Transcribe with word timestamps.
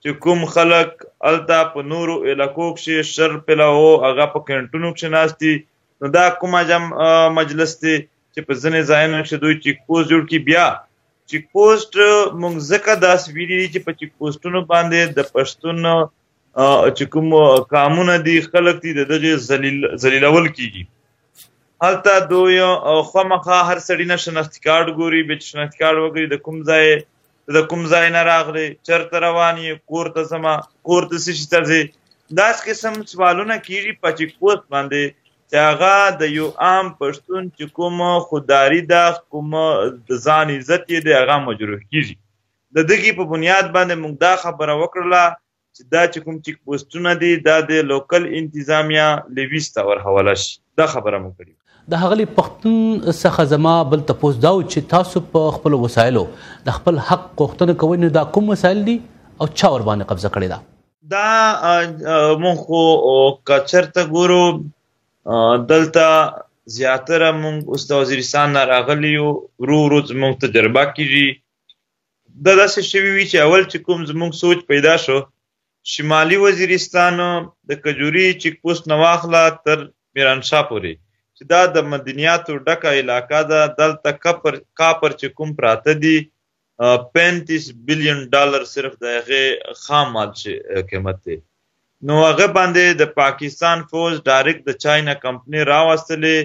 چې 0.02 0.10
کوم 0.22 0.40
خلک 0.54 1.04
التا 1.30 1.60
په 1.74 1.82
نورو 1.92 2.16
علاقو 2.32 2.66
کې 2.80 3.08
شر 3.12 3.36
پلاو 3.48 3.86
هغه 4.06 4.26
په 4.34 4.38
کینټونو 4.48 4.90
کې 4.98 5.06
ناشتي 5.14 5.52
نو 6.00 6.10
دا 6.18 6.26
کومه 6.40 6.62
جام 6.72 6.84
مجلس 7.38 7.76
ته 7.84 7.94
چې 8.02 8.40
په 8.46 8.52
ځنې 8.62 8.80
ځایونو 8.90 9.20
کې 9.28 9.36
دوی 9.44 9.54
چیک 9.64 9.76
پوسټ 9.86 10.06
جوړ 10.12 10.22
کی 10.30 10.38
بیا 10.50 10.66
چیک 11.30 11.44
پوسټ 11.54 11.92
مونږ 12.40 12.54
زکه 12.70 12.94
داس 13.06 13.22
ویډیو 13.36 13.72
چې 13.72 13.80
په 13.86 13.92
چیک 14.00 14.10
پوسټونو 14.18 14.60
باندې 14.72 15.00
د 15.16 15.32
پښتون 15.34 15.78
چې 16.96 17.04
کوم 17.12 17.34
قانون 17.74 18.12
دي 18.30 18.36
خلک 18.52 18.76
دي 18.84 18.98
دغه 19.02 19.36
ذلیل 19.50 19.90
ذلیلول 20.04 20.48
کیږي 20.58 20.88
هلته 21.82 22.12
دوی 22.32 22.58
او 22.90 22.98
خامخا 23.10 23.58
هر 23.68 23.78
سړی 23.88 24.04
نه 24.12 24.16
شناختی 24.24 24.58
کارت 24.66 24.88
ګوري 25.00 25.22
به 25.30 25.34
شناختی 25.50 25.76
کارت 25.82 25.98
وګوري 26.02 26.26
د 26.30 26.36
کوم 26.46 26.56
ځای 26.70 26.86
د 27.56 27.66
کوم 27.72 27.82
ځای 27.92 28.06
نه 28.16 28.22
راغلي 28.30 28.64
چرته 28.88 29.16
رواني 29.26 29.68
کور 29.92 30.06
ته 30.16 30.22
سما 30.30 30.54
کور 30.88 31.02
ته 31.12 31.16
سشي 31.26 31.46
ته 31.52 31.58
داس 32.40 32.56
قسم 32.68 32.94
سوالونه 33.12 33.54
کیږي 33.66 33.92
پچی 34.06 34.26
کوس 34.38 34.60
باندې 34.72 35.02
چې 35.50 35.56
هغه 35.68 35.94
د 36.22 36.32
یو 36.38 36.48
عام 36.68 36.86
پښتون 37.04 37.42
چې 37.56 37.64
کوم 37.78 38.02
خودداري 38.30 38.80
د 38.92 38.94
کوم 39.34 39.48
ځان 40.26 40.48
عزت 40.56 40.82
یې 40.92 41.00
د 41.06 41.16
هغه 41.20 41.36
مجروح 41.48 41.80
کیږي 41.92 42.14
د 42.78 42.90
دغه 42.90 43.14
په 43.20 43.24
بنیاد 43.34 43.66
باندې 43.76 43.96
موږ 44.02 44.14
دا 44.24 44.32
خبره 44.46 44.74
وکړله 44.82 45.24
چې 45.74 45.82
دا 45.94 46.02
چې 46.12 46.18
کوم 46.26 46.36
چیک 46.48 46.56
پوسټونه 46.66 47.14
دي 47.22 47.32
دا 47.48 47.56
د 47.72 47.88
لوکل 47.94 48.28
انتظامیه 48.42 49.08
لويستا 49.38 49.86
ور 49.90 50.04
حواله 50.08 50.36
شي 50.46 50.52
دا 50.82 50.90
خبره 50.96 51.22
مو 51.24 51.32
کړې 51.38 51.66
د 51.92 52.00
هغلی 52.00 52.24
پښتون 52.36 53.04
څخه 53.18 53.44
زما 53.50 53.74
بل 53.92 54.00
تپوس 54.08 54.38
داو 54.44 54.56
چې 54.72 54.88
تاسو 54.88 55.20
په 55.36 55.52
خپل 55.58 55.76
وسایلو 55.84 56.24
د 56.66 56.74
خپل 56.78 56.98
حق 57.10 57.22
غوښتنه 57.42 57.76
کوي 57.82 58.00
نه 58.02 58.10
دا 58.16 58.24
کوم 58.36 58.50
وسایل 58.54 58.82
دي 58.88 58.96
او 58.98 59.48
چا 59.60 59.70
ور 59.76 59.86
باندې 59.86 60.10
قبضه 60.10 60.32
کړی 60.34 60.48
دا 60.54 60.60
دا 61.14 62.34
مونږ 62.42 63.48
کچرته 63.52 64.04
ګورو 64.16 65.64
دلته 65.72 66.06
زیاتره 66.76 67.32
مونږ 67.38 67.72
اوس 67.74 67.88
د 67.92 68.02
وزیرستان 68.04 68.60
راغلی 68.74 69.14
یو 69.14 69.32
ورو 69.66 69.80
ورو 69.84 70.02
مونږ 70.04 70.44
تجربه 70.44 70.84
کیږي 70.92 72.46
دا 72.48 72.56
داسې 72.62 72.92
شوی 72.92 73.10
وی 73.10 73.26
چې 73.26 73.48
اول 73.48 73.64
چې 73.70 73.88
کوم 73.88 74.04
زمونږ 74.12 74.42
سوچ 74.44 74.68
پیدا 74.74 74.96
شو 75.08 75.20
شمالي 75.96 76.42
وزیرستان 76.46 77.18
د 77.22 77.82
کجوري 77.88 78.28
چیک 78.44 78.60
پوسټ 78.64 78.96
نواخلا 78.96 79.46
تر 79.66 79.90
میرانشاه 80.18 80.66
پورې 80.72 81.06
چې 81.40 81.46
دا 81.54 81.62
د 81.74 81.78
مدنیاتو 81.94 82.52
ډکه 82.66 82.90
علاقه 83.00 83.40
ده 83.50 83.60
دلته 83.80 84.08
کپر 84.24 84.54
کاپر 84.80 85.10
چې 85.20 85.28
کوم 85.36 85.50
پراته 85.58 85.92
دي 86.04 86.16
35 87.16 87.68
بلین 87.90 88.18
ډالر 88.32 88.62
صرف 88.74 88.92
د 89.04 89.14
هغه 89.16 89.42
خام 89.84 90.06
مال 90.16 90.30
قیمت 90.90 91.16
دی 91.28 91.36
نو 92.08 92.14
هغه 92.28 92.46
باندې 92.56 92.84
د 93.02 93.14
پاکستان 93.22 93.78
فوج 93.92 94.12
ډایرکټ 94.28 94.60
د 94.66 94.70
چاینا 94.86 95.14
کمپنی 95.26 95.60
راوستلې 95.72 96.36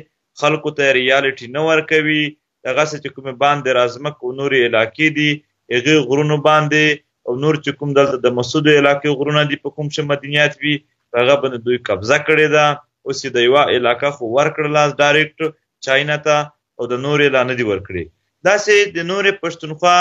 خلکو 0.44 0.70
ته 0.80 0.86
ریالټي 1.00 1.48
نه 1.58 1.62
ورکوي 1.72 2.22
دغه 2.70 2.84
چې 2.94 3.08
کوم 3.16 3.26
باندې 3.44 3.70
رازمک 3.80 4.16
او 4.24 4.30
نوري 4.44 4.62
علاقې 4.68 5.08
دي 5.18 5.30
هغه 5.78 5.94
غرونو 6.12 6.38
باندې 6.52 6.86
او 7.28 7.32
نور 7.44 7.56
چې 7.66 7.72
کوم 7.82 7.90
دلته 8.00 8.18
د 8.28 8.40
مسعود 8.40 8.66
علاقې 8.82 9.10
غرونه 9.22 9.42
دي 9.52 9.58
په 9.66 9.70
کوم 9.76 9.88
چې 9.96 10.02
مدنیات 10.16 10.54
وي 10.64 10.76
هغه 11.22 11.36
باندې 11.42 11.60
دوی 11.70 11.78
قبضه 11.92 12.18
کړی 12.30 12.48
ده 12.58 12.68
اوس 13.08 13.18
یې 13.26 13.32
د 13.36 13.40
یوه 13.48 13.62
علاقه 13.78 14.10
خو 14.18 14.26
ورکړله 14.38 14.82
ډایرکټ 15.02 15.40
چاینا 15.86 16.18
ته 16.28 16.36
او 16.80 16.84
د 16.92 17.00
نورې 17.06 17.26
لا 17.36 17.42
نه 17.50 17.54
دي 17.60 17.66
ورکړي 17.72 18.04
داسې 18.50 18.76
د 18.98 19.08
نورې 19.12 19.32
پښتونخوا 19.44 20.00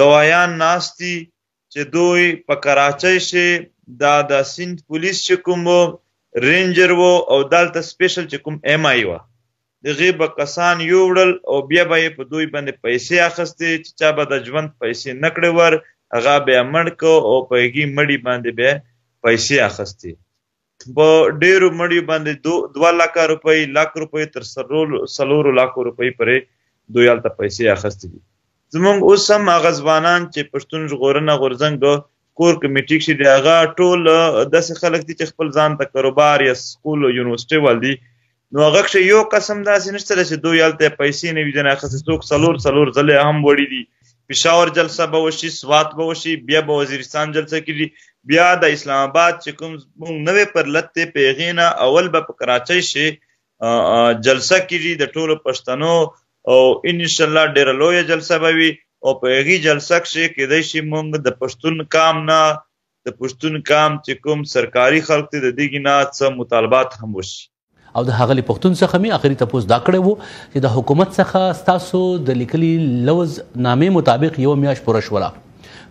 گوايان 0.00 0.56
ناشتي 0.62 1.16
چې 1.24 1.92
دوی 1.96 2.26
په 2.48 2.62
کراچۍ 2.66 3.22
شي 3.28 3.46
دا 4.04 4.14
د 4.32 4.42
سند 4.54 4.82
پولیس 4.88 5.22
چې 5.28 5.46
کوم 5.48 6.42
رینجر 6.48 6.92
وو 6.98 7.12
او 7.34 7.38
دالته 7.54 7.86
سپیشل 7.92 8.26
چې 8.26 8.48
کوم 8.48 8.58
ایم 8.72 8.90
آی 8.90 9.06
وو 9.08 9.16
دغه 9.86 10.10
به 10.18 10.28
کسان 10.36 10.82
یوړل 10.88 11.30
او 11.52 11.56
بیا 11.70 11.84
به 11.92 12.12
په 12.18 12.26
دوی 12.32 12.46
باندې 12.52 12.82
پیسې 12.86 13.24
اخستې 13.24 13.84
چې 13.84 14.02
چا 14.02 14.10
به 14.18 14.30
د 14.32 14.46
ژوند 14.48 14.72
پیسې 14.84 15.16
نکړې 15.24 15.50
ور 15.58 15.78
هغه 16.16 16.34
بیا 16.48 16.62
مړ 16.72 16.86
کو 17.02 17.12
او 17.28 17.36
په 17.50 17.54
هغې 17.62 17.84
مړی 17.98 18.16
باندې 18.28 18.50
بیا 18.58 18.72
پیسې 19.24 19.54
اخیستې 19.68 20.12
په 20.96 21.06
ډیرو 21.42 21.66
مړیو 21.80 22.06
باندې 22.10 22.32
دو 22.46 22.54
دوه 22.76 22.90
لک 23.00 23.14
روپۍ 23.32 23.58
لک 23.76 23.90
روپۍ 24.02 24.24
تر 24.34 24.48
سلورو 25.18 25.52
لک 25.58 25.76
روپۍ 25.88 26.10
پرې 26.20 26.36
دوی 26.94 27.06
هلته 27.12 27.30
پیسې 27.40 27.62
اخیستې 27.76 28.06
دي 28.14 28.20
زمونږ 28.74 28.98
اوس 29.06 29.24
هم 29.34 29.44
هغه 29.56 29.70
ځوانان 29.80 30.28
چې 30.34 30.50
پښتون 30.54 30.82
ژغورنه 30.92 31.36
غورځنګ 31.42 32.08
کور 32.40 32.54
کمیټې 32.62 32.98
شي 33.06 33.18
دی 33.20 33.26
هغه 33.36 33.56
ټول 33.78 34.00
داسې 34.54 34.72
خلک 34.82 35.02
دي 35.08 35.14
چې 35.20 35.30
خپل 35.32 35.52
ځان 35.56 35.78
ته 35.80 35.90
کاروبار 35.96 36.44
یا 36.48 36.54
سکول 36.64 36.98
او 37.06 37.12
یونیورسيټي 37.16 37.64
والدي 37.66 37.94
نو 38.54 38.60
هغه 38.68 38.82
چې 38.92 39.08
یو 39.12 39.20
قسم 39.36 39.58
داسې 39.70 39.96
نشته 39.96 40.26
چې 40.28 40.34
دوی 40.44 40.60
هلته 40.66 40.96
پیسې 41.00 41.36
نه 41.36 41.48
ویجن 41.48 41.68
اخیستې 41.72 42.08
څوک 42.08 42.28
سلور 42.32 42.62
سلور 42.68 42.88
ځله 42.98 43.26
هم 43.28 43.38
وړي 43.48 43.66
دي 43.74 43.82
پېښور 44.32 44.66
جلسه 44.78 45.02
به 45.12 45.18
وشي 45.26 45.48
سوات 45.60 45.88
به 45.98 46.04
وشي 46.10 46.32
بیا 46.48 46.60
به 46.68 46.74
وزیرستان 46.80 47.26
جلسه 47.36 47.58
کیږي 47.66 47.86
بیا 48.28 48.46
د 48.62 48.64
اسلام 48.76 49.00
آباد 49.08 49.34
چې 49.44 49.50
کوم 49.58 49.72
نوې 50.28 50.44
پرلت 50.54 50.86
ته 50.94 51.02
پیغینا 51.16 51.66
اول 51.86 52.06
به 52.14 52.20
په 52.28 52.32
کراچۍ 52.40 52.80
شي 52.90 53.06
جلسه 54.26 54.56
کیږي 54.68 54.92
د 54.96 55.04
ټولو 55.14 55.34
پښتنو 55.46 55.94
او 56.50 56.58
ان 56.88 56.96
شاء 57.14 57.26
الله 57.28 57.44
ډېر 57.56 57.68
لوی 57.80 58.00
جلسه 58.12 58.34
به 58.42 58.50
وي 58.58 58.70
او 59.04 59.10
په 59.20 59.26
هغه 59.36 59.56
جلسه 59.66 59.96
کې 60.06 60.24
کېدای 60.36 60.62
شي 60.70 60.78
موږ 60.92 61.06
د 61.26 61.28
پښتون 61.40 61.76
کام 61.96 62.16
نه 62.30 62.40
د 63.06 63.08
پښتون 63.20 63.54
کام 63.70 63.90
چې 64.04 64.12
کوم 64.24 64.38
سرکاري 64.54 65.00
خلک 65.08 65.26
ته 65.32 65.38
د 65.44 65.48
دیګ 65.58 65.72
نه 65.86 65.94
څه 66.16 66.24
مطالبات 66.40 66.88
هم 67.00 67.10
وشي 67.18 67.42
او 67.96 68.02
د 68.10 68.14
هغلی 68.18 68.42
پښتون 68.50 68.76
څخه 68.80 69.00
می 69.04 69.10
اخري 69.18 69.36
تپوس 69.42 69.66
دا 69.72 69.78
کړی 69.88 70.06
وو 70.06 70.28
چې 70.52 70.64
د 70.66 70.74
حکومت 70.76 71.14
څخه 71.18 71.56
ستاسو 71.62 72.00
د 72.30 72.38
لیکلي 72.42 72.70
لوز 73.10 73.34
نامې 73.42 73.96
مطابق 73.98 74.38
یو 74.46 74.54
میاش 74.64 74.82
پوره 74.88 75.02
شولا 75.10 75.28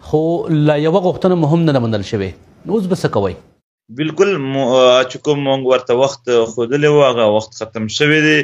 خو 0.10 0.22
لا 0.70 0.80
یو 0.86 0.94
غوښتنه 0.98 1.40
مهم 1.46 1.64
نه 1.72 1.84
منل 1.88 2.08
شوی 2.12 2.32
نو 2.34 2.80
اوس 2.80 2.90
بس 2.96 3.06
کوي 3.20 3.36
بالکل 4.02 4.34
چې 4.34 5.24
کوم 5.28 5.40
مونږ 5.46 5.72
ورته 5.74 6.00
وخت 6.02 6.28
خودلې 6.32 7.00
واغه 7.00 7.30
وخت 7.38 7.62
ختم 7.62 7.88
شوی 8.00 8.20
دی 8.30 8.38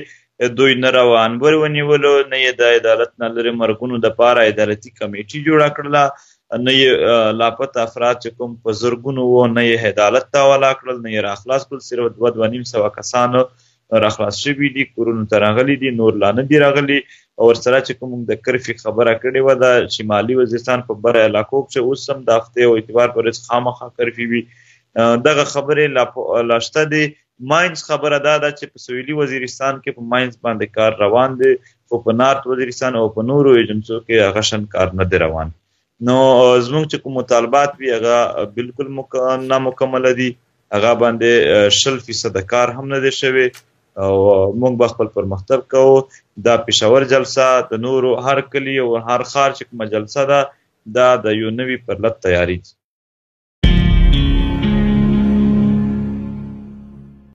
دوی 0.59 0.73
نه 0.85 0.89
روان 0.99 1.35
بر 1.45 1.59
ونیولو 1.63 2.15
نه 2.35 2.53
د 2.63 2.71
عدالت 2.79 3.13
نه 3.25 3.33
لري 3.37 3.53
مرګونو 3.61 4.01
د 4.07 4.17
پاره 4.21 4.49
عدالتي 4.53 4.97
کمیټي 4.97 5.45
جوړه 5.49 5.71
کړله 5.77 6.35
نه 6.55 6.73
لاپت 7.39 7.73
افراد 7.77 8.19
چې 8.25 8.35
کوم 8.41 8.51
په 8.65 8.73
زرګونو 8.81 9.23
وو 9.31 9.39
نه 9.55 9.63
یې 9.69 9.87
هدالت 9.87 10.27
ته 10.35 10.43
ولا 10.51 10.69
کړل 10.81 11.01
نه 11.05 11.09
یې 11.13 11.25
راخلاص 11.25 11.65
کړل 11.71 11.81
صرف 11.87 12.05
دوه 12.19 12.29
دوه 12.37 12.47
نیم 12.53 12.63
سوه 12.69 12.91
کسان 12.99 13.35
راخلاص 14.03 14.37
شوي 14.43 14.69
دي 14.77 14.85
کورونو 14.91 15.25
ته 15.33 15.41
راغلي 15.45 15.75
دي 15.81 15.91
نور 15.97 16.21
لا 16.21 16.29
نه 16.37 16.45
دي 16.53 16.61
راغلي 16.63 16.97
او 17.41 17.49
سره 17.59 17.81
چې 17.81 17.99
کوم 18.03 18.23
د 18.31 18.39
کرفي 18.45 18.77
خبره 18.83 19.11
کړې 19.19 19.43
و 19.43 19.59
دا 19.65 19.73
شمالي 19.97 20.39
وزیرستان 20.41 20.85
په 20.91 20.99
بر 21.07 21.19
علاقو 21.25 21.61
کې 21.67 21.85
اوس 21.89 22.07
هم 22.13 22.23
د 22.29 22.39
هفته 22.41 22.69
او 22.69 22.79
اعتبار 22.79 23.13
پر 23.17 23.29
خامخا 23.49 23.89
کرفي 23.99 24.29
وي 24.33 24.41
دغه 25.27 25.47
خبره 25.51 26.07
لاشته 26.53 26.85
دي 26.95 27.03
ماینز 27.53 27.83
خبره 27.91 28.23
دا 28.29 28.37
ده 28.45 28.55
چې 28.57 28.73
په 28.73 28.85
سویلي 28.87 29.19
وزیرستان 29.21 29.83
کې 29.83 29.99
په 29.99 30.09
ماینز 30.15 30.39
باندې 30.47 30.75
کار 30.79 30.97
روان 31.03 31.37
دي 31.43 31.53
خو 31.69 32.03
په 32.09 32.19
نارت 32.23 32.49
وزیرستان 32.55 32.99
او 33.03 33.07
په 33.19 33.31
نورو 33.33 33.55
ایجنسو 33.61 33.95
کې 33.95 34.27
هغه 34.29 34.49
شن 34.53 34.69
کار 34.77 34.99
نه 35.01 35.09
دی 35.13 35.23
روان 35.29 35.55
نو 36.05 36.17
زموږ 36.67 36.83
چې 36.91 36.97
کوم 37.03 37.13
مطالبات 37.21 37.71
وی 37.75 37.89
هغه 37.97 38.17
بالکل 38.57 38.87
مک... 38.97 39.11
نامکمل 39.51 40.05
دي 40.19 40.29
هغه 40.75 40.91
باندې 41.01 41.31
شل 41.79 41.97
فیصد 42.07 42.35
کار 42.51 42.67
هم 42.77 42.85
نه 42.93 42.99
دي 43.05 43.11
شوی 43.21 43.47
او 44.03 44.11
موږ 44.61 44.73
به 44.81 44.87
خپل 44.93 45.07
پرمختګ 45.17 45.59
کوو 45.73 45.95
دا 46.45 46.55
پېښور 46.67 47.01
جلسه 47.13 47.45
د 47.71 47.83
نورو 47.85 48.09
هر 48.27 48.37
کلی 48.53 48.75
او 48.83 48.89
هر 49.09 49.21
خار 49.31 49.49
چې 49.57 49.63
کوم 49.69 49.81
جلسه 49.93 50.21
ده 50.31 50.39
دا 50.97 51.07
د 51.23 51.37
یو 51.41 51.49
نوي 51.59 51.77
پرلط 51.85 52.15
تیاری 52.25 52.57